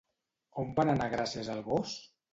[0.63, 1.97] On van anar gràcies al gos?